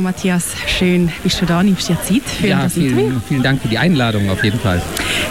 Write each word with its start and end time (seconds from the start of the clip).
Matthias, 0.00 0.48
schön 0.66 1.10
bist 1.22 1.40
du 1.40 1.46
da, 1.46 1.62
nimmst 1.62 1.88
dir 1.88 1.96
Zeit 2.02 2.22
für 2.22 2.46
ja, 2.48 2.62
das 2.62 2.74
vielen, 2.74 2.98
Interview. 2.98 3.20
vielen 3.28 3.42
Dank 3.42 3.62
für 3.62 3.68
die 3.68 3.78
Einladung 3.78 4.28
auf 4.30 4.42
jeden 4.44 4.58
Fall. 4.58 4.80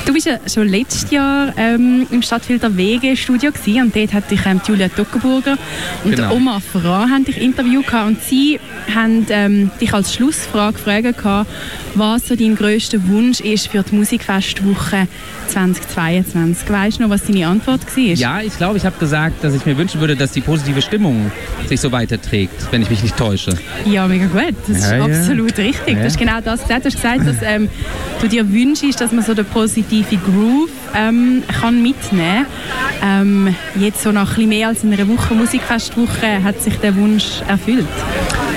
Du 0.06 0.14
bist 0.14 0.26
ja 0.28 0.38
schon 0.48 0.68
letztes 0.68 1.10
Jahr 1.12 1.54
ähm, 1.58 2.08
im 2.10 2.22
Stadtfilter 2.22 2.76
Wege 2.78 3.16
Studio 3.16 3.52
gewesen, 3.52 3.84
und 3.84 3.96
dort 3.96 4.14
hat 4.14 4.30
dich 4.32 4.46
ähm, 4.46 4.62
Julia 4.66 4.88
Tockenburger 4.90 5.58
und 6.04 6.16
Genau. 6.16 6.34
Oma 6.34 6.60
Fra 6.60 7.08
haben 7.10 7.26
dich 7.26 7.40
interviewt 7.40 7.88
gehabt, 7.88 8.08
und 8.08 8.24
sie 8.24 8.60
haben 8.94 9.26
ähm, 9.30 9.72
dich 9.80 9.94
als 9.94 10.14
Schlussfrage 10.14 10.78
gefragt, 11.14 11.50
was 11.96 12.28
so 12.28 12.36
dein 12.36 12.56
grösster 12.56 13.00
Wunsch 13.08 13.40
ist 13.40 13.68
für 13.68 13.84
die 13.84 13.96
Musikfestwoche 13.96 15.08
2022. 15.48 16.70
Weißt 16.70 17.00
du 17.00 17.04
noch, 17.04 17.10
was 17.10 17.24
deine 17.26 17.48
Antwort 17.48 17.82
war? 17.86 18.04
Ja, 18.04 18.42
ich 18.42 18.56
glaube, 18.58 18.78
ich 18.78 18.86
habe 18.86 18.98
gesagt, 19.00 19.44
dass 19.44 19.54
ich 19.54 19.66
mir 19.66 19.78
wünschen 19.78 20.00
würde, 20.00 20.16
dass 20.16 20.32
die 20.32 20.42
positive 20.42 20.82
Stimmung 20.82 21.32
sich 21.68 21.80
so 21.82 21.92
weiterträgt, 21.92 22.72
wenn 22.72 22.82
ich 22.82 22.90
mich 22.90 23.04
nicht 23.04 23.18
täusche. 23.18 23.52
Ja, 23.86 24.08
mega 24.08 24.26
gut. 24.28 24.56
Das 24.68 24.78
ist 24.78 24.92
Ja, 24.92 24.98
ja. 24.98 25.06
absolut 25.06 25.58
richtig. 25.58 25.96
Ja. 25.96 25.96
Du 25.96 26.04
hast 26.06 26.18
genau 26.18 26.42
das 26.42 26.62
gesagt. 26.62 26.86
Du 26.86 26.90
hast 26.90 26.96
gesagt, 26.96 27.28
dass 27.28 27.38
ähm, 27.42 27.70
du 28.22 28.28
dir 28.28 28.52
wünschst, 28.52 29.00
dass 29.00 29.12
man 29.12 29.24
so 29.24 29.34
den 29.34 29.46
positiven 29.46 30.20
Groove 30.24 30.70
ähm, 30.96 31.44
kann 31.60 31.82
mitnehmen 31.82 32.46
kann. 33.00 33.48
Ähm, 33.48 33.56
jetzt 33.80 34.04
so 34.04 34.12
nach 34.12 34.30
ein 34.30 34.36
bisschen 34.36 34.50
mehr 34.50 34.68
als 34.68 34.84
einer 34.84 35.08
Woche 35.08 35.34
Musikfestwoche 35.34 36.44
hat 36.44 36.62
sich 36.62 36.76
der 36.78 36.96
Wunsch 36.96 37.42
erfüllt. 37.48 37.86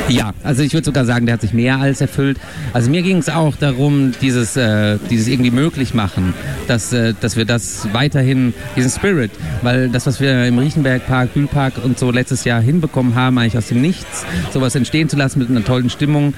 Ja, 0.09 0.33
also 0.43 0.63
ich 0.63 0.73
würde 0.75 0.85
sogar 0.85 1.05
sagen, 1.05 1.27
der 1.27 1.35
hat 1.35 1.41
sich 1.41 1.53
mehr 1.53 1.79
als 1.79 2.01
erfüllt. 2.01 2.39
Also 2.73 2.91
mir 2.91 3.03
ging 3.03 3.19
es 3.19 3.29
auch 3.29 3.57
darum, 3.57 4.13
dieses, 4.21 4.57
äh, 4.57 4.99
dieses 5.11 5.29
irgendwie 5.29 5.51
möglich 5.51 5.95
machen, 5.95 6.35
dass, 6.67 6.93
äh, 6.93 7.15
dass 7.21 7.37
wir 7.37 7.45
das 7.45 7.89
weiterhin, 7.93 8.53
diesen 8.77 8.91
Spirit, 8.91 9.31
weil 9.63 9.89
das, 9.89 10.07
was 10.07 10.21
wir 10.21 10.47
im 10.47 10.59
Riechenbergpark, 10.59 11.35
Bühlpark 11.35 11.75
und 11.83 11.99
so 11.99 12.11
letztes 12.11 12.45
Jahr 12.45 12.61
hinbekommen 12.61 13.15
haben, 13.15 13.39
eigentlich 13.39 13.57
aus 13.57 13.69
dem 13.69 13.81
Nichts, 13.81 14.27
sowas 14.53 14.75
entstehen 14.75 15.09
zu 15.09 15.17
lassen 15.17 15.39
mit 15.39 15.49
einer 15.49 15.65
tollen 15.65 15.89
Stimmung, 15.89 16.35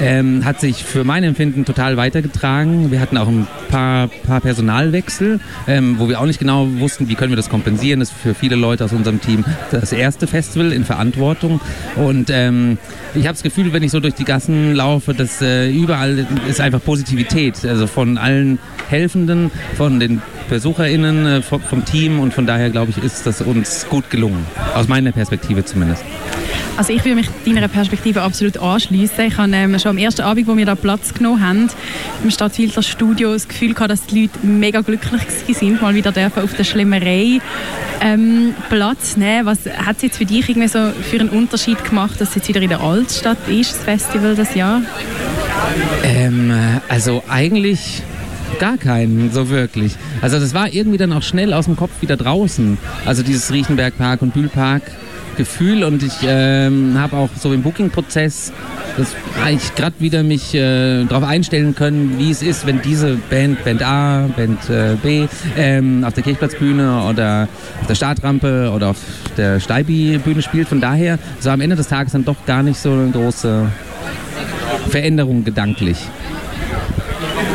ähm, 0.00 0.44
hat 0.44 0.60
sich 0.60 0.84
für 0.84 1.04
mein 1.04 1.24
Empfinden 1.24 1.64
total 1.64 1.96
weitergetragen. 1.96 2.90
Wir 2.90 3.00
hatten 3.00 3.16
auch 3.16 3.28
ein 3.28 3.46
paar, 3.68 4.08
paar 4.08 4.40
Personalwechsel, 4.40 5.40
ähm, 5.68 5.98
wo 5.98 6.08
wir 6.08 6.20
auch 6.20 6.26
nicht 6.26 6.38
genau 6.38 6.66
wussten, 6.78 7.08
wie 7.08 7.14
können 7.14 7.30
wir 7.30 7.36
das 7.36 7.48
kompensieren. 7.48 8.00
Das 8.00 8.10
ist 8.10 8.16
für 8.16 8.34
viele 8.34 8.56
Leute 8.56 8.84
aus 8.84 8.92
unserem 8.92 9.20
Team 9.20 9.44
das 9.70 9.92
erste 9.92 10.26
Festival 10.26 10.72
in 10.72 10.84
Verantwortung. 10.84 11.60
Und 11.96 12.30
ähm, 12.30 12.78
ich 13.14 13.24
habe 13.24 13.34
das 13.34 13.42
Gefühl, 13.42 13.72
wenn 13.72 13.82
ich 13.82 13.90
so 13.90 14.00
durch 14.00 14.14
die 14.14 14.24
Gassen 14.24 14.74
laufe, 14.74 15.14
dass 15.14 15.42
äh, 15.42 15.70
überall 15.70 16.26
ist 16.48 16.60
einfach 16.60 16.82
Positivität. 16.82 17.64
Also 17.64 17.86
von 17.86 18.18
allen 18.18 18.58
Helfenden, 18.88 19.50
von 19.76 20.00
den 20.00 20.22
BesucherInnen, 20.48 21.26
äh, 21.26 21.42
vom, 21.42 21.60
vom 21.60 21.84
Team. 21.84 22.20
Und 22.20 22.34
von 22.34 22.46
daher, 22.46 22.70
glaube 22.70 22.90
ich, 22.90 23.02
ist 23.02 23.26
das 23.26 23.40
uns 23.42 23.86
gut 23.88 24.10
gelungen. 24.10 24.46
Aus 24.74 24.88
meiner 24.88 25.12
Perspektive 25.12 25.64
zumindest. 25.64 26.04
Also 26.80 26.94
ich 26.94 27.04
würde 27.04 27.16
mich 27.16 27.28
deiner 27.44 27.68
Perspektive 27.68 28.22
absolut 28.22 28.56
anschließen. 28.56 29.26
Ich 29.26 29.36
habe 29.36 29.54
ähm, 29.54 29.78
schon 29.78 29.90
am 29.90 29.98
ersten 29.98 30.22
Abend, 30.22 30.46
wo 30.46 30.56
wir 30.56 30.64
da 30.64 30.74
Platz 30.74 31.12
genommen 31.12 31.46
haben, 31.46 31.68
im 32.24 32.30
Stadtfilter 32.30 32.82
Studio 32.82 33.34
das 33.34 33.48
Gefühl 33.48 33.74
gehabt, 33.74 33.90
dass 33.90 34.06
die 34.06 34.22
Leute 34.22 34.46
mega 34.46 34.80
glücklich 34.80 35.20
sind, 35.54 35.82
mal 35.82 35.94
wieder 35.94 36.10
dürfen 36.10 36.42
auf 36.42 36.54
der 36.54 36.64
Schlemmerei 36.64 37.42
ähm, 38.00 38.54
Platz 38.70 39.18
nehmen. 39.18 39.44
Was 39.44 39.58
hat 39.66 39.96
es 39.96 40.04
jetzt 40.04 40.16
für 40.16 40.24
dich 40.24 40.48
irgendwie 40.48 40.68
so 40.68 40.78
für 41.02 41.20
einen 41.20 41.28
Unterschied 41.28 41.84
gemacht, 41.84 42.18
dass 42.18 42.30
es 42.30 42.36
jetzt 42.36 42.48
wieder 42.48 42.62
in 42.62 42.70
der 42.70 42.80
Altstadt 42.80 43.46
ist, 43.46 43.74
das 43.74 43.82
Festival 43.82 44.34
das 44.34 44.54
Jahr? 44.54 44.80
Ähm, 46.02 46.50
also 46.88 47.22
eigentlich 47.28 48.02
gar 48.58 48.78
keinen, 48.78 49.30
so 49.32 49.50
wirklich. 49.50 49.96
Also 50.22 50.40
das 50.40 50.54
war 50.54 50.72
irgendwie 50.72 50.96
dann 50.96 51.12
auch 51.12 51.22
schnell 51.22 51.52
aus 51.52 51.66
dem 51.66 51.76
Kopf 51.76 52.00
wieder 52.00 52.16
draußen. 52.16 52.78
Also 53.04 53.22
dieses 53.22 53.52
Riechenbergpark 53.52 54.22
und 54.22 54.32
Bühlpark 54.32 54.80
Gefühl 55.40 55.84
und 55.84 56.02
ich 56.02 56.12
ähm, 56.22 56.98
habe 56.98 57.16
auch 57.16 57.30
so 57.34 57.54
im 57.54 57.62
Booking-Prozess 57.62 58.52
das 58.98 59.16
gerade 59.74 59.94
wieder 59.98 60.22
mich 60.22 60.54
äh, 60.54 61.04
darauf 61.04 61.26
einstellen 61.26 61.74
können, 61.74 62.18
wie 62.18 62.30
es 62.30 62.42
ist, 62.42 62.66
wenn 62.66 62.82
diese 62.82 63.16
Band, 63.30 63.64
Band 63.64 63.82
A, 63.82 64.28
Band 64.36 64.68
äh, 64.68 64.96
B, 65.02 65.26
ähm, 65.56 66.04
auf 66.04 66.12
der 66.12 66.22
Kirchplatzbühne 66.24 67.04
oder 67.08 67.48
auf 67.80 67.86
der 67.86 67.94
Startrampe 67.94 68.70
oder 68.74 68.88
auf 68.88 68.98
der 69.38 69.60
Steibi-Bühne 69.60 70.42
spielt. 70.42 70.68
Von 70.68 70.82
daher 70.82 71.18
so 71.38 71.48
am 71.48 71.62
Ende 71.62 71.74
des 71.74 71.88
Tages 71.88 72.12
dann 72.12 72.26
doch 72.26 72.44
gar 72.44 72.62
nicht 72.62 72.78
so 72.78 72.92
eine 72.92 73.10
große 73.10 73.66
Veränderung 74.90 75.42
gedanklich. 75.42 75.96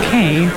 Okay. 0.07 0.47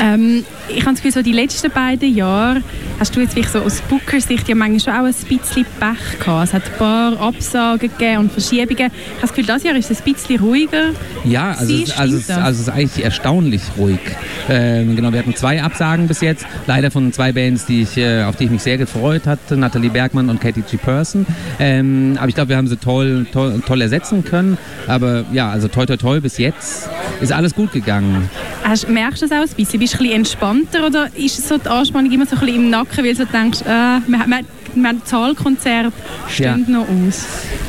Ähm, 0.00 0.44
ich 0.68 0.80
habe 0.80 0.92
das 0.92 1.02
Gefühl, 1.02 1.12
so 1.12 1.22
die 1.22 1.32
letzten 1.32 1.70
beiden 1.70 2.14
Jahre 2.14 2.62
hast 2.98 3.14
du 3.16 3.20
jetzt 3.20 3.36
wirklich 3.36 3.52
so 3.52 3.60
aus 3.60 3.80
Booker-Sicht 3.82 4.48
ja 4.48 4.54
manchmal 4.54 4.80
schon 4.80 4.92
auch 4.92 5.06
ein 5.06 5.38
bisschen 5.38 5.66
Pech 5.80 6.18
gehabt. 6.18 6.48
Es 6.48 6.54
hat 6.54 6.62
ein 6.64 6.78
paar 6.78 7.20
Absagen 7.20 7.90
gegeben 7.90 8.18
und 8.18 8.32
Verschiebungen. 8.32 8.76
Ich 8.76 8.82
habe 8.84 8.94
das 9.20 9.30
Gefühl, 9.32 9.44
dieses 9.44 9.62
Jahr 9.64 9.76
ist 9.76 9.90
es 9.90 10.00
ein 10.00 10.12
bisschen 10.12 10.40
ruhiger. 10.40 10.90
Ja, 11.24 11.52
also, 11.52 11.74
es, 11.74 11.96
also, 11.96 12.16
es, 12.16 12.26
das? 12.26 12.38
also 12.38 12.62
es 12.62 12.68
ist 12.68 12.74
eigentlich 12.74 13.04
erstaunlich 13.04 13.62
ruhig. 13.76 14.00
Ähm, 14.48 14.96
genau, 14.96 15.12
wir 15.12 15.20
hatten 15.20 15.34
zwei 15.34 15.62
Absagen 15.62 16.08
bis 16.08 16.20
jetzt, 16.20 16.46
leider 16.66 16.90
von 16.90 17.12
zwei 17.12 17.32
Bands, 17.32 17.66
die 17.66 17.82
ich, 17.82 17.96
äh, 17.96 18.22
auf 18.24 18.36
die 18.36 18.44
ich 18.44 18.50
mich 18.50 18.62
sehr 18.62 18.78
gefreut 18.78 19.26
hatte, 19.26 19.56
Nathalie 19.56 19.90
Bergmann 19.90 20.28
und 20.28 20.40
Katie 20.40 20.62
G. 20.62 20.76
Person. 20.76 21.26
Ähm, 21.58 22.16
aber 22.18 22.28
ich 22.28 22.34
glaube, 22.34 22.50
wir 22.50 22.56
haben 22.56 22.68
sie 22.68 22.76
toll, 22.76 23.26
toll, 23.32 23.62
toll 23.66 23.80
ersetzen 23.80 24.24
können. 24.24 24.58
Aber 24.86 25.24
ja, 25.32 25.50
also 25.50 25.68
toi 25.68 25.86
toi 25.86 25.96
toi, 25.96 26.20
bis 26.20 26.38
jetzt 26.38 26.88
ist 27.20 27.32
alles 27.32 27.54
gut 27.54 27.72
gegangen. 27.72 28.28
Hast, 28.66 28.88
merkst 28.88 29.20
du 29.22 29.26
das 29.26 29.36
auch 29.36 29.42
ein 29.42 29.56
bisschen? 29.56 29.78
Bist 29.78 29.94
du 29.94 29.98
ein 29.98 30.02
bisschen 30.04 30.16
entspannter 30.16 30.86
oder 30.86 31.08
ist 31.16 31.46
so 31.46 31.58
die 31.58 31.68
Anspannung 31.68 32.10
immer 32.10 32.24
so 32.24 32.34
ein 32.36 32.40
bisschen 32.40 32.56
im 32.56 32.70
Nacken, 32.70 33.04
weil 33.04 33.14
du 33.14 33.26
denkst, 33.26 33.60
äh, 33.60 33.66
wir, 33.66 34.26
wir, 34.26 34.40
wir 34.74 35.04
Zahlkonzert 35.04 35.92
stehen 36.30 36.64
noch 36.68 36.86
aus? 36.88 37.26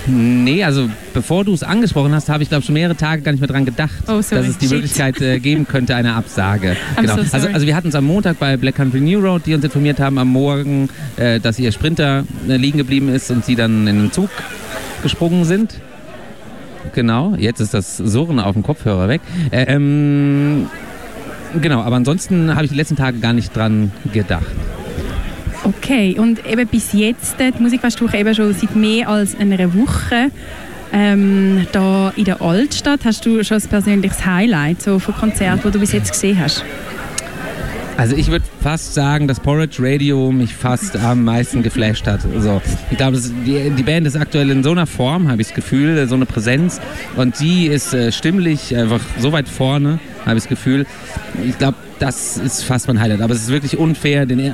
Nee, 0.08 0.64
also 0.64 0.90
bevor 1.14 1.44
du 1.44 1.54
es 1.54 1.64
angesprochen 1.64 2.14
hast, 2.14 2.30
habe 2.30 2.44
ich 2.44 2.50
glaube 2.50 2.64
schon 2.64 2.74
mehrere 2.74 2.96
Tage 2.96 3.22
gar 3.24 3.34
nicht 3.34 3.42
mehr 3.42 3.50
dran 3.50 3.66
gedacht, 3.66 3.92
Oh, 4.08 4.14
dass 4.18 4.32
es 4.32 4.58
die 4.58 4.68
Shit. 4.68 4.76
Möglichkeit 4.76 5.20
äh, 5.20 5.40
geben 5.40 5.68
könnte, 5.68 5.96
eine 5.96 6.14
Absage. 6.14 6.78
Genau. 6.96 7.16
so 7.16 7.22
also, 7.32 7.48
also 7.50 7.68
wir 7.68 7.76
hatten 7.76 7.90
es 7.90 7.96
am 7.96 8.06
Montag 8.06 8.40
bei 8.40 8.56
Black 8.56 8.76
Country 8.76 9.02
New 9.02 9.20
Road, 9.20 9.42
die 9.46 9.54
uns 9.54 9.66
informiert 9.66 10.00
haben 10.00 10.18
am 10.18 10.30
Morgen, 10.30 10.90
äh, 11.18 11.42
dass 11.42 11.60
ihr 11.60 11.74
Sprinter 11.74 12.24
äh, 12.48 12.56
liegen 12.56 12.78
geblieben 12.78 13.10
ist 13.10 13.30
und 13.32 13.44
sie 13.44 13.56
dann 13.56 13.86
in 13.88 14.00
den 14.00 14.12
Zug 14.14 14.30
gesprungen 15.04 15.44
sind. 15.44 15.76
Genau, 16.94 17.36
jetzt 17.38 17.60
ist 17.60 17.74
das 17.74 17.98
Surren 17.98 18.40
auf 18.40 18.54
dem 18.54 18.64
Kopfhörer 18.64 19.10
weg. 19.10 19.22
Äh, 19.52 19.64
ähm, 19.64 20.68
genau, 21.62 21.82
aber 21.82 21.96
ansonsten 21.96 22.54
habe 22.54 22.66
ich 22.66 22.72
die 22.72 22.78
letzten 22.78 22.96
Tage 22.96 23.20
gar 23.20 23.34
nicht 23.34 23.56
dran 23.56 23.92
gedacht. 24.14 24.46
Okay, 25.64 26.16
und 26.20 26.46
eben 26.46 26.68
bis 26.68 26.94
jetzt, 26.94 27.38
die 27.40 27.62
Musikfestwoche 27.62 28.18
eben 28.18 28.36
schon 28.36 28.54
seit 28.54 28.76
mehr 28.76 29.10
als 29.10 29.36
einer 29.40 29.74
Woche 29.74 30.30
ähm, 30.94 31.66
da 31.72 32.14
in 32.16 32.26
der 32.26 32.42
Altstadt. 32.42 33.02
Hast 33.04 33.26
du 33.26 33.44
schon 33.44 33.58
ein 33.58 33.70
persönliches 33.70 34.26
Highlight 34.26 34.82
so 34.82 35.00
von 35.00 35.16
Konzerten, 35.16 35.62
das 35.64 35.72
du 35.72 35.80
bis 35.80 35.92
jetzt 35.92 36.12
gesehen 36.12 36.40
hast? 36.40 36.64
Also 37.98 38.16
ich 38.16 38.30
würde 38.30 38.44
fast 38.62 38.94
sagen, 38.94 39.28
dass 39.28 39.40
Porridge 39.40 39.78
Radio 39.80 40.30
mich 40.32 40.54
fast 40.54 40.98
am 40.98 41.24
meisten 41.24 41.64
geflasht 41.64 42.06
hat. 42.08 42.20
Also 42.36 42.62
ich 42.92 42.98
glaube, 42.98 43.18
die, 43.46 43.70
die 43.70 43.84
Band 43.84 44.06
ist 44.06 44.18
aktuell 44.18 44.50
in 44.52 44.64
so 44.64 44.72
einer 44.72 44.86
Form, 44.86 45.30
habe 45.30 45.42
ich 45.42 45.48
das 45.48 45.56
Gefühl, 45.56 46.06
so 46.08 46.16
eine 46.16 46.26
Präsenz. 46.26 46.82
Und 47.16 47.38
sie 47.38 47.68
ist 47.68 47.94
äh, 47.94 48.12
stimmlich 48.12 48.76
einfach 48.76 49.00
so 49.18 49.32
weit 49.32 49.48
vorne, 49.48 50.00
habe 50.26 50.38
ich 50.38 50.44
das 50.44 50.50
Gefühl. 50.50 50.86
Ich 51.48 51.58
glaube, 51.58 51.78
das 52.00 52.38
ist 52.38 52.64
fast 52.64 52.88
mein 52.88 53.00
Highlight. 53.00 53.22
Aber 53.22 53.34
es 53.34 53.44
ist 53.44 53.50
wirklich 53.50 53.78
unfair 53.78 54.26
den, 54.26 54.54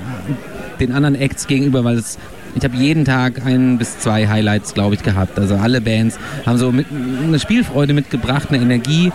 den 0.79 0.91
anderen 0.91 1.15
Acts 1.15 1.47
gegenüber, 1.47 1.83
weil 1.83 1.97
es 1.97 2.17
ich 2.55 2.63
habe 2.65 2.75
jeden 2.75 3.05
Tag 3.05 3.45
ein 3.45 3.77
bis 3.77 3.99
zwei 3.99 4.27
Highlights, 4.27 4.73
glaube 4.73 4.95
ich, 4.95 5.03
gehabt. 5.03 5.39
Also 5.39 5.55
alle 5.55 5.79
Bands 5.79 6.19
haben 6.45 6.57
so 6.57 6.71
mit, 6.71 6.87
eine 6.91 7.39
Spielfreude 7.39 7.93
mitgebracht, 7.93 8.49
eine 8.49 8.61
Energie. 8.61 9.11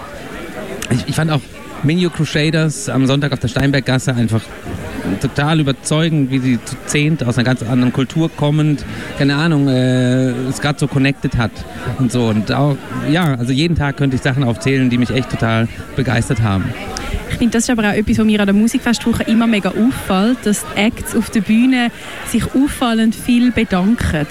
Ich, 0.90 1.08
ich 1.08 1.14
fand 1.14 1.30
auch 1.30 1.42
Minio 1.82 2.08
Crusaders 2.10 2.88
am 2.88 3.06
Sonntag 3.06 3.32
auf 3.32 3.38
der 3.38 3.48
Steinberggasse 3.48 4.14
einfach 4.14 4.40
total 5.20 5.60
überzeugend, 5.60 6.30
wie 6.30 6.38
sie 6.38 6.64
zu 6.64 6.76
zehnt 6.86 7.24
aus 7.24 7.38
einer 7.38 7.44
ganz 7.44 7.62
anderen 7.62 7.92
Kultur 7.92 8.30
kommend, 8.34 8.84
keine 9.18 9.36
Ahnung, 9.36 9.68
äh, 9.68 10.30
es 10.48 10.60
gerade 10.60 10.78
so 10.78 10.86
connected 10.86 11.36
hat 11.36 11.52
und 11.98 12.12
so. 12.12 12.26
Und 12.26 12.52
auch, 12.52 12.76
ja, 13.10 13.34
also 13.34 13.52
jeden 13.52 13.76
Tag 13.76 13.96
könnte 13.96 14.16
ich 14.16 14.22
Sachen 14.22 14.44
aufzählen, 14.44 14.90
die 14.90 14.98
mich 14.98 15.10
echt 15.10 15.30
total 15.30 15.68
begeistert 15.96 16.42
haben. 16.42 16.64
Ich 17.36 17.38
finde, 17.38 17.52
das 17.52 17.64
ist 17.64 17.70
aber 17.70 17.90
auch 17.90 17.92
etwas, 17.92 18.16
was 18.16 18.24
mir 18.24 18.40
an 18.40 18.46
der 18.46 18.54
Musikfestwoche 18.54 19.24
immer 19.24 19.46
mega 19.46 19.68
auffällt, 19.68 20.38
dass 20.44 20.64
die 20.74 20.80
Acts 20.80 21.14
auf 21.14 21.28
der 21.28 21.42
Bühne 21.42 21.90
sich 22.28 22.42
auffallend 22.54 23.14
viel 23.14 23.52
bedanken. 23.52 24.26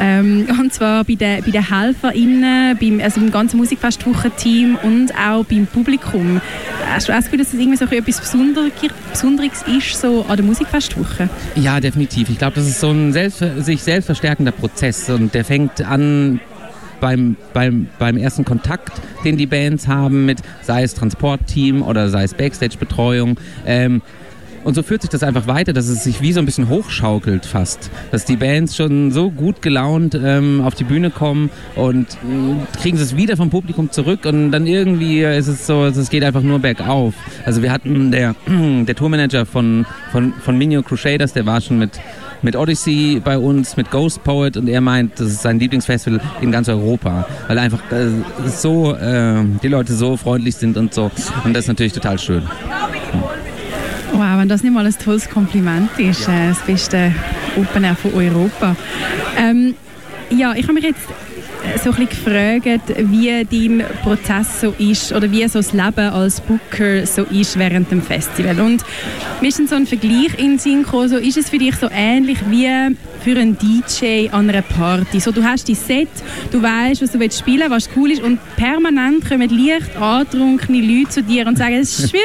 Ähm, 0.00 0.48
und 0.58 0.74
zwar 0.74 1.04
bei 1.04 1.14
den, 1.14 1.44
bei 1.44 1.52
den 1.52 1.70
HelferInnen, 1.70 2.76
beim, 2.80 3.00
also 3.00 3.20
beim 3.20 3.30
ganzen 3.30 3.58
Musikfestwochen-Team 3.58 4.76
und 4.82 5.12
auch 5.14 5.44
beim 5.44 5.68
Publikum. 5.68 6.40
Hast 6.92 7.08
du 7.08 7.12
auch 7.12 7.18
das 7.18 7.26
Gefühl, 7.26 7.38
dass 7.38 7.52
das 7.52 7.60
irgendwie 7.60 7.76
so 7.76 7.84
etwas 7.84 8.20
Besonderes, 8.20 8.72
Besonderes 9.12 9.64
ist 9.68 10.00
so 10.00 10.26
an 10.28 10.34
der 10.34 10.44
Musikfestwoche? 10.44 11.28
Ja, 11.54 11.78
definitiv. 11.78 12.28
Ich 12.28 12.38
glaube, 12.38 12.56
das 12.56 12.66
ist 12.66 12.80
so 12.80 12.90
ein 12.90 13.12
selbst, 13.12 13.44
sich 13.58 13.84
selbst 13.84 14.06
verstärkender 14.06 14.50
Prozess 14.50 15.08
und 15.10 15.32
der 15.32 15.44
fängt 15.44 15.80
an 15.82 16.40
beim, 17.02 17.36
beim, 17.52 17.88
beim 17.98 18.16
ersten 18.16 18.44
Kontakt, 18.44 18.92
den 19.24 19.36
die 19.36 19.46
Bands 19.46 19.88
haben 19.88 20.24
mit, 20.24 20.38
sei 20.62 20.84
es 20.84 20.94
Transportteam 20.94 21.82
oder 21.82 22.08
sei 22.08 22.22
es 22.22 22.32
Backstage-Betreuung. 22.32 23.36
Ähm, 23.66 24.00
und 24.64 24.74
so 24.74 24.84
führt 24.84 25.02
sich 25.02 25.10
das 25.10 25.24
einfach 25.24 25.48
weiter, 25.48 25.72
dass 25.72 25.88
es 25.88 26.04
sich 26.04 26.22
wie 26.22 26.32
so 26.32 26.38
ein 26.38 26.46
bisschen 26.46 26.68
hochschaukelt 26.68 27.44
fast. 27.44 27.90
Dass 28.12 28.24
die 28.24 28.36
Bands 28.36 28.76
schon 28.76 29.10
so 29.10 29.30
gut 29.32 29.60
gelaunt 29.60 30.16
ähm, 30.22 30.60
auf 30.64 30.76
die 30.76 30.84
Bühne 30.84 31.10
kommen 31.10 31.50
und 31.74 32.06
äh, 32.06 32.78
kriegen 32.80 32.96
es 32.96 33.16
wieder 33.16 33.36
vom 33.36 33.50
Publikum 33.50 33.90
zurück 33.90 34.24
und 34.24 34.52
dann 34.52 34.68
irgendwie 34.68 35.22
ist 35.22 35.48
es 35.48 35.66
so, 35.66 35.84
es 35.86 36.10
geht 36.10 36.22
einfach 36.22 36.42
nur 36.42 36.60
bergauf. 36.60 37.14
Also 37.44 37.62
wir 37.62 37.72
hatten 37.72 38.12
der, 38.12 38.36
der 38.46 38.94
Tourmanager 38.94 39.44
von, 39.44 39.84
von, 40.12 40.32
von 40.34 40.56
Minio 40.56 40.82
Crusaders, 40.82 41.32
der 41.32 41.44
war 41.44 41.60
schon 41.60 41.80
mit 41.80 41.98
mit 42.42 42.56
Odyssey 42.56 43.20
bei 43.24 43.38
uns, 43.38 43.76
mit 43.76 43.90
Ghost 43.90 44.22
Poet 44.24 44.56
und 44.56 44.68
er 44.68 44.80
meint, 44.80 45.18
das 45.18 45.28
ist 45.28 45.42
sein 45.42 45.58
Lieblingsfestival 45.58 46.20
in 46.40 46.52
ganz 46.52 46.68
Europa, 46.68 47.26
weil 47.48 47.58
einfach 47.58 47.80
äh, 47.90 48.08
so 48.48 48.94
äh, 48.94 49.42
die 49.62 49.68
Leute 49.68 49.94
so 49.94 50.16
freundlich 50.16 50.56
sind 50.56 50.76
und 50.76 50.92
so 50.92 51.10
und 51.44 51.54
das 51.54 51.64
ist 51.64 51.68
natürlich 51.68 51.92
total 51.92 52.18
schön. 52.18 52.42
Wow, 54.12 54.38
wenn 54.38 54.48
das 54.48 54.62
nicht 54.62 54.72
mal 54.72 54.84
ein 54.84 54.98
tolles 54.98 55.28
Kompliment 55.28 55.90
ist, 55.98 56.28
äh, 56.28 56.48
das 56.48 56.58
beste 56.60 57.14
Open 57.56 57.84
Air 57.84 57.96
von 57.96 58.12
Europa. 58.14 58.76
Ähm, 59.38 59.74
ja, 60.30 60.54
ich 60.54 60.64
habe 60.64 60.74
mich 60.74 60.84
jetzt 60.84 61.00
so 61.82 61.90
ein 61.90 62.06
bisschen 62.06 62.08
gefragt, 62.08 63.10
wie 63.10 63.44
dein 63.44 63.84
Prozess 64.02 64.60
so 64.60 64.74
ist 64.78 65.12
oder 65.12 65.30
wie 65.30 65.46
so 65.48 65.58
das 65.58 65.72
Leben 65.72 66.10
als 66.10 66.40
Booker 66.40 67.06
so 67.06 67.22
ist 67.24 67.58
während 67.58 67.90
dem 67.90 68.02
Festival. 68.02 68.60
Und 68.60 68.84
mir 69.40 69.48
ist 69.48 69.68
so 69.68 69.74
ein 69.74 69.86
Vergleich 69.86 70.38
in 70.38 70.52
den 70.52 70.58
Sinn 70.58 70.82
gekommen, 70.82 71.08
so 71.08 71.16
ist 71.16 71.36
es 71.36 71.50
für 71.50 71.58
dich 71.58 71.76
so 71.76 71.88
ähnlich 71.90 72.38
wie 72.50 72.96
für 73.22 73.38
einen 73.38 73.56
DJ 73.56 74.28
an 74.30 74.48
einer 74.48 74.62
Party. 74.62 75.20
So, 75.20 75.30
du 75.30 75.44
hast 75.44 75.68
dein 75.68 75.76
Set, 75.76 76.08
du 76.50 76.62
weißt, 76.62 77.02
was 77.02 77.12
du 77.12 77.20
willst 77.20 77.38
spielen 77.38 77.70
was 77.70 77.88
cool 77.96 78.10
ist 78.10 78.22
und 78.22 78.38
permanent 78.56 79.28
kommen 79.28 79.48
leicht 79.48 79.96
antrunkene 79.96 80.80
Leute 80.80 81.10
zu 81.10 81.22
dir 81.22 81.46
und 81.46 81.56
sagen, 81.58 81.78
das 81.78 81.98
ist 81.98 82.12
wie 82.12 82.18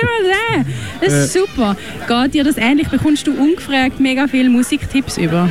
das 1.01 1.13
ist 1.25 1.33
super. 1.33 1.75
Geht 2.07 2.33
dir 2.33 2.43
das 2.43 2.57
ähnlich? 2.57 2.87
Bekommst 2.89 3.27
du 3.27 3.31
ungefragt 3.31 3.99
mega 3.99 4.27
viele 4.27 4.49
Musiktipps 4.49 5.17
über? 5.17 5.49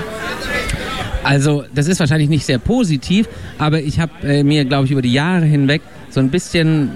Also 1.26 1.64
das 1.74 1.88
ist 1.88 1.98
wahrscheinlich 1.98 2.28
nicht 2.28 2.46
sehr 2.46 2.58
positiv, 2.58 3.28
aber 3.58 3.80
ich 3.80 3.98
habe 3.98 4.12
äh, 4.22 4.44
mir, 4.44 4.64
glaube 4.64 4.84
ich, 4.84 4.92
über 4.92 5.02
die 5.02 5.12
Jahre 5.12 5.44
hinweg 5.44 5.82
so 6.08 6.20
ein 6.20 6.30
bisschen, 6.30 6.90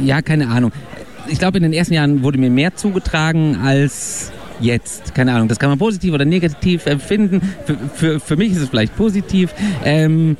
äh, 0.00 0.06
ja, 0.06 0.22
keine 0.22 0.48
Ahnung. 0.48 0.72
Ich 1.28 1.38
glaube, 1.38 1.58
in 1.58 1.62
den 1.62 1.74
ersten 1.74 1.92
Jahren 1.92 2.22
wurde 2.22 2.38
mir 2.38 2.48
mehr 2.48 2.76
zugetragen 2.76 3.58
als 3.62 4.32
jetzt. 4.58 5.14
Keine 5.14 5.34
Ahnung, 5.34 5.48
das 5.48 5.58
kann 5.58 5.68
man 5.68 5.78
positiv 5.78 6.14
oder 6.14 6.24
negativ 6.24 6.86
empfinden. 6.86 7.42
Für, 7.66 7.76
für, 7.94 8.20
für 8.20 8.36
mich 8.36 8.52
ist 8.52 8.58
es 8.62 8.68
vielleicht 8.70 8.96
positiv. 8.96 9.52
Ähm, 9.84 10.38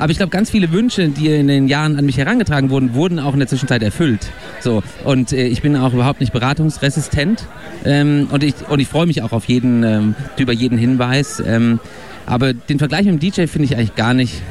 aber 0.00 0.10
ich 0.10 0.16
glaube, 0.16 0.30
ganz 0.30 0.50
viele 0.50 0.72
Wünsche, 0.72 1.08
die 1.08 1.28
in 1.28 1.46
den 1.46 1.68
Jahren 1.68 1.98
an 1.98 2.04
mich 2.04 2.18
herangetragen 2.18 2.70
wurden, 2.70 2.94
wurden 2.94 3.20
auch 3.20 3.34
in 3.34 3.38
der 3.38 3.48
Zwischenzeit 3.48 3.82
erfüllt. 3.82 4.28
So 4.60 4.82
und 5.04 5.32
äh, 5.32 5.46
ich 5.46 5.62
bin 5.62 5.76
auch 5.76 5.92
überhaupt 5.92 6.18
nicht 6.20 6.32
beratungsresistent 6.32 7.46
ähm, 7.84 8.26
und 8.32 8.42
ich 8.42 8.54
und 8.68 8.80
ich 8.80 8.88
freue 8.88 9.06
mich 9.06 9.22
auch 9.22 9.32
auf 9.32 9.44
jeden 9.44 9.84
ähm, 9.84 10.14
über 10.36 10.52
jeden 10.52 10.78
Hinweis. 10.78 11.40
Ähm, 11.46 11.78
aber 12.26 12.52
den 12.52 12.78
Vergleich 12.78 13.06
mit 13.06 13.14
dem 13.14 13.20
DJ 13.20 13.46
finde 13.46 13.66
ich 13.66 13.76
eigentlich 13.76 13.94
gar 13.94 14.14
nicht 14.14 14.42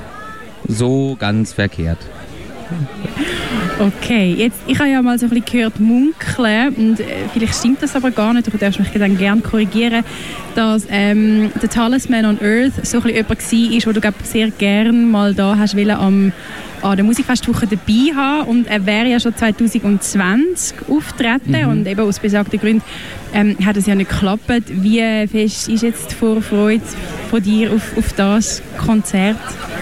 so 0.67 1.15
ganz 1.19 1.53
verkehrt. 1.53 1.99
Okay, 3.79 4.33
jetzt, 4.37 4.59
ich 4.67 4.77
habe 4.77 4.89
ja 4.89 5.01
mal 5.01 5.17
so 5.17 5.25
ein 5.25 5.29
bisschen 5.29 5.45
gehört 5.45 5.79
munkeln 5.79 6.75
und 6.75 6.99
äh, 6.99 7.05
vielleicht 7.31 7.55
stimmt 7.55 7.81
das 7.81 7.95
aber 7.95 8.11
gar 8.11 8.33
nicht, 8.33 8.51
du 8.51 8.57
darfst 8.57 8.77
mich 8.77 8.89
dann 8.89 9.17
gerne 9.17 9.41
korrigieren, 9.41 10.03
dass 10.53 10.85
ähm, 10.89 11.49
der 11.61 11.69
Talisman 11.69 12.25
on 12.25 12.39
Earth 12.41 12.85
so 12.85 12.97
ein 12.97 13.03
bisschen 13.03 13.15
jemand 13.15 13.29
war, 13.39 13.87
wo 13.87 13.91
du 13.93 14.01
glaub, 14.01 14.15
sehr 14.23 14.51
gerne 14.51 14.91
mal 14.91 15.33
da 15.33 15.55
hast 15.57 15.77
wollen, 15.77 15.91
am 15.91 16.33
an 16.81 16.95
der 16.95 17.05
Musikfestwoche 17.05 17.67
dabei 17.67 18.15
haben 18.15 18.49
und 18.49 18.67
er 18.67 18.85
wäre 18.85 19.07
ja 19.07 19.19
schon 19.19 19.35
2020 19.35 20.89
auftreten 20.89 21.51
mhm. 21.51 21.69
und 21.69 21.87
eben 21.87 22.01
aus 22.01 22.19
besagten 22.19 22.59
Gründen 22.59 22.83
ähm, 23.33 23.57
hat 23.65 23.77
es 23.77 23.85
ja 23.85 23.95
nicht 23.95 24.09
geklappt. 24.09 24.43
Wie 24.67 24.99
fest 25.27 25.69
ist 25.69 25.83
jetzt 25.83 26.11
die 26.11 26.15
Vorfreude 26.15 26.81
von 27.29 27.41
dir 27.41 27.73
auf, 27.73 27.97
auf 27.97 28.13
das 28.13 28.61
Konzert? 28.77 29.37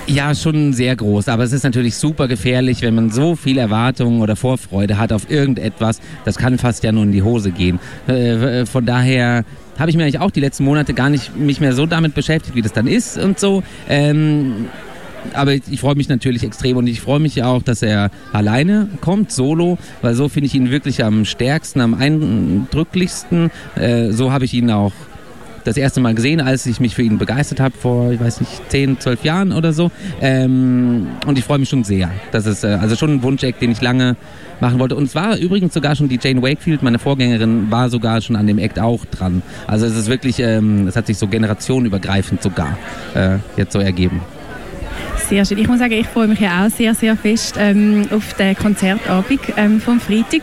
Ja, 0.08 0.34
schon 0.34 0.74
sehr 0.74 0.96
groß, 0.96 1.28
aber 1.28 1.44
es 1.44 1.52
ist 1.52 1.64
natürlich 1.64 1.96
super 1.96 2.28
gefährlich, 2.28 2.82
wenn 2.82 2.96
man 2.96 3.10
so 3.10 3.36
viel 3.36 3.58
Erwartungen 3.88 4.22
oder 4.22 4.36
Vorfreude 4.36 4.98
hat 4.98 5.14
auf 5.14 5.30
irgendetwas. 5.30 6.02
Das 6.26 6.38
kann 6.38 6.58
fast 6.58 6.84
ja 6.84 6.92
nur 6.92 7.04
in 7.04 7.12
die 7.12 7.24
Hose 7.24 7.52
gehen. 7.52 7.80
Äh, 8.08 8.66
von 8.66 8.86
daher 8.86 9.46
habe 9.80 9.90
ich 9.90 9.96
mir 9.96 10.04
eigentlich 10.04 10.20
auch 10.20 10.32
die 10.32 10.42
letzten 10.42 10.66
Monate 10.66 10.94
gar 10.94 11.10
nicht 11.10 11.38
mich 11.38 11.62
mehr 11.62 11.74
so 11.74 11.86
damit 11.86 12.14
beschäftigt, 12.14 12.56
wie 12.56 12.62
das 12.62 12.74
dann 12.74 12.88
ist 12.88 13.18
und 13.18 13.40
so. 13.40 13.64
Ähm, 13.88 14.68
aber 15.34 15.54
ich 15.54 15.80
freue 15.80 15.96
mich 15.96 16.10
natürlich 16.10 16.44
extrem 16.44 16.78
und 16.78 16.88
ich 16.88 17.02
freue 17.02 17.20
mich 17.20 17.44
auch, 17.44 17.62
dass 17.62 17.82
er 17.82 18.12
alleine 18.34 18.90
kommt, 19.02 19.32
solo, 19.32 19.78
weil 20.02 20.16
so 20.16 20.30
finde 20.30 20.48
ich 20.48 20.56
ihn 20.56 20.70
wirklich 20.70 21.04
am 21.04 21.26
stärksten, 21.26 21.82
am 21.82 21.94
eindrücklichsten. 21.94 23.52
Äh, 23.76 24.12
so 24.12 24.32
habe 24.32 24.46
ich 24.46 24.54
ihn 24.54 24.70
auch 24.72 24.94
das 25.68 25.78
erste 25.78 26.00
Mal 26.00 26.16
gesehen, 26.16 26.40
als 26.40 26.66
ich 26.66 26.80
mich 26.80 26.96
für 26.96 27.02
ihn 27.04 27.18
begeistert 27.18 27.60
habe, 27.60 27.76
vor, 27.78 28.12
ich 28.12 28.20
weiß 28.20 28.40
nicht, 28.40 28.52
10, 28.70 29.00
12 29.00 29.24
Jahren 29.24 29.52
oder 29.52 29.74
so. 29.74 29.92
Ähm, 30.22 31.08
und 31.26 31.38
ich 31.38 31.44
freue 31.44 31.60
mich 31.60 31.70
schon 31.70 31.84
sehr. 31.84 32.10
Das 32.32 32.46
ist 32.46 32.64
äh, 32.64 32.78
also 32.80 32.96
schon 32.96 33.16
ein 33.16 33.24
Wunscheck, 33.24 33.60
den 33.60 33.72
ich 33.72 33.82
lange 33.82 34.16
machen 34.62 34.80
wollte. 34.80 34.96
Und 34.96 35.04
es 35.04 35.16
war 35.16 35.38
übrigens 35.38 35.74
sogar 35.74 35.96
schon 35.96 36.08
die 36.08 36.20
Jane 36.22 36.42
Wakefield, 36.42 36.84
meine 36.84 37.00
Vorgängerin, 37.00 37.70
war 37.70 37.90
sogar 37.90 38.22
schon 38.22 38.36
an 38.36 38.48
dem 38.48 38.58
Act 38.58 38.80
auch 38.80 39.06
dran. 39.06 39.44
Also 39.68 39.86
es 39.86 39.96
ist 39.96 40.08
wirklich, 40.08 40.40
ähm, 40.40 40.88
es 40.88 40.96
hat 40.96 41.08
sich 41.08 41.18
so 41.18 41.28
generationenübergreifend 41.28 42.42
sogar 42.42 42.78
äh, 43.14 43.38
jetzt 43.58 43.74
so 43.74 43.80
ergeben. 43.80 44.22
Sehr 45.30 45.44
schön. 45.44 45.58
Ich 45.58 45.68
muss 45.68 45.80
sagen, 45.80 45.92
ich 45.92 46.08
freue 46.08 46.28
mich 46.28 46.40
ja 46.40 46.66
auch 46.66 46.70
sehr, 46.70 46.96
sehr 46.96 47.18
fest 47.18 47.56
ähm, 47.60 48.08
auf 48.12 48.34
den 48.36 48.56
Konzertabend 48.56 49.42
ähm, 49.58 49.82
vom 49.82 50.00
Freitag. 50.00 50.42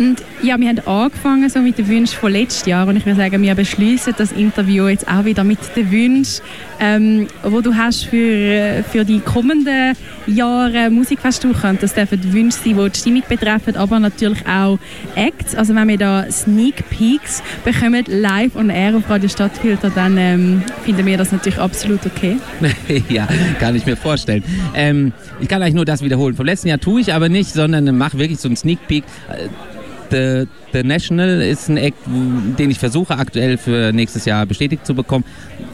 Und 0.00 0.22
ja, 0.42 0.58
wir 0.58 0.70
haben 0.70 0.80
angefangen 0.86 1.50
so 1.50 1.58
mit 1.58 1.76
den 1.76 1.86
Wünschen 1.86 2.18
von 2.18 2.32
letztes 2.32 2.64
Jahr 2.64 2.88
und 2.88 2.96
ich 2.96 3.04
würde 3.04 3.18
sagen, 3.18 3.42
wir 3.42 3.54
beschließen 3.54 4.14
das 4.16 4.32
Interview 4.32 4.88
jetzt 4.88 5.06
auch 5.06 5.26
wieder 5.26 5.44
mit 5.44 5.58
den 5.76 5.90
Wünschen, 5.90 6.42
ähm, 6.80 7.26
du 7.42 7.74
hast 7.74 8.04
für, 8.04 8.82
für 8.90 9.04
die 9.04 9.20
kommenden 9.20 9.94
Jahre 10.26 10.88
Musikfestwoche. 10.88 11.76
Das 11.78 11.92
dürfen 11.92 12.32
Wünsche 12.32 12.56
sein, 12.56 12.78
die 12.78 12.90
die 12.90 12.98
Stimmung 12.98 13.22
betreffen, 13.28 13.76
aber 13.76 14.00
natürlich 14.00 14.38
auch 14.46 14.78
Acts. 15.16 15.54
Also 15.54 15.74
wenn 15.74 15.88
wir 15.88 15.98
da 15.98 16.30
Sneak 16.30 16.88
Peeks 16.88 17.42
bekommen, 17.62 18.02
live 18.08 18.56
on 18.56 18.70
air 18.70 18.96
auf 18.96 19.10
Radio 19.10 19.28
Stadtfilter, 19.28 19.90
dann 19.90 20.16
ähm, 20.16 20.62
finden 20.82 21.04
wir 21.04 21.18
das 21.18 21.30
natürlich 21.32 21.58
absolut 21.58 22.06
okay. 22.06 22.38
ja, 23.10 23.28
kann 23.58 23.76
ich 23.76 23.84
mir 23.84 23.98
vorstellen. 23.98 24.42
Ähm, 24.74 25.12
ich 25.40 25.48
kann 25.48 25.60
eigentlich 25.60 25.74
nur 25.74 25.84
das 25.84 26.00
wiederholen. 26.00 26.34
Vom 26.34 26.46
letzten 26.46 26.68
Jahr 26.68 26.80
tue 26.80 27.02
ich 27.02 27.12
aber 27.12 27.28
nicht, 27.28 27.52
sondern 27.52 27.98
mache 27.98 28.18
wirklich 28.18 28.40
so 28.40 28.48
einen 28.48 28.56
Sneak 28.56 28.78
Peek. 28.88 29.04
The, 30.10 30.46
The 30.72 30.82
National 30.82 31.40
ist 31.40 31.68
ein 31.68 31.76
Act, 31.76 31.98
den 32.06 32.70
ich 32.70 32.78
versuche 32.78 33.16
aktuell 33.16 33.58
für 33.58 33.92
nächstes 33.92 34.24
Jahr 34.24 34.46
bestätigt 34.46 34.86
zu 34.86 34.94
bekommen. 34.94 35.24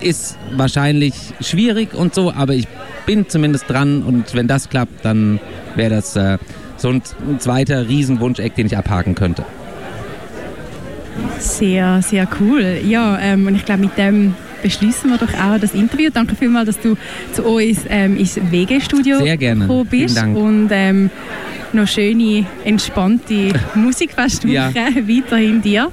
Ist 0.01 0.39
wahrscheinlich 0.57 1.15
schwierig 1.41 1.95
und 1.95 2.15
so, 2.15 2.33
aber 2.33 2.55
ich 2.55 2.67
bin 3.07 3.29
zumindest 3.29 3.69
dran 3.71 4.03
und 4.03 4.35
wenn 4.35 4.49
das 4.49 4.69
klappt, 4.69 5.05
dann 5.05 5.41
wäre 5.75 5.91
das 5.91 6.17
äh, 6.17 6.39
so 6.77 6.89
ein, 6.89 7.03
ein 7.29 7.41
zweiter 7.41 7.89
Riesenwunsch-Act, 7.89 8.59
den 8.59 8.67
ich 8.67 8.77
abhaken 8.77 9.15
könnte. 9.15 9.45
Sehr, 11.39 12.03
sehr 12.03 12.29
cool. 12.41 12.81
Ja, 12.87 13.19
ähm, 13.21 13.47
und 13.47 13.55
ich 13.55 13.65
glaube, 13.65 13.83
mit 13.83 13.97
dem 13.97 14.35
beschließen 14.63 15.11
wir 15.11 15.19
doch 15.19 15.33
auch 15.35 15.59
das 15.61 15.75
Interview. 15.75 16.11
Danke 16.13 16.35
vielmals, 16.35 16.67
dass 16.67 16.81
du 16.81 16.97
zu 17.33 17.45
uns 17.45 17.81
ähm, 17.89 18.17
ins 18.17 18.37
WG-Studio 18.37 19.19
gekommen 19.19 19.87
bist. 19.89 20.21
Und 20.23 20.69
ähm, 20.73 21.11
noch 21.73 21.89
schöne, 21.89 22.47
entspannte 22.65 23.53
Musikfestwoche 23.75 24.53
ja. 24.53 24.71
weiterhin 24.75 25.63
dir. 25.63 25.85